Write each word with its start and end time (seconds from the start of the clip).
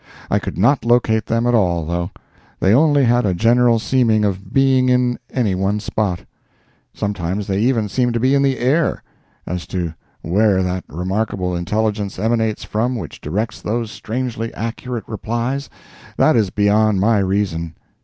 I 0.31 0.39
could 0.39 0.57
not 0.57 0.83
locate 0.83 1.27
them 1.27 1.45
at 1.45 1.53
all, 1.53 1.85
though; 1.85 2.09
they 2.59 2.73
only 2.73 3.03
had 3.03 3.23
a 3.23 3.35
general 3.35 3.77
seeming 3.77 4.25
of 4.25 4.51
being 4.51 4.89
in 4.89 5.19
any 5.31 5.53
one 5.53 5.79
spot; 5.79 6.21
sometimes 6.91 7.45
they 7.45 7.59
even 7.59 7.87
seemed 7.87 8.15
to 8.15 8.19
be 8.19 8.33
in 8.33 8.41
the 8.41 8.57
air. 8.57 9.03
As 9.45 9.67
to 9.67 9.93
where 10.23 10.63
that 10.63 10.85
remarkable 10.87 11.55
intelligence 11.55 12.17
emanates 12.17 12.63
from 12.63 12.95
which 12.95 13.21
directs 13.21 13.61
those 13.61 13.91
strangely 13.91 14.51
accurate 14.55 15.03
replies, 15.05 15.69
that 16.17 16.35
is 16.35 16.49
beyond 16.49 16.99
my 16.99 17.19
reason. 17.19 17.75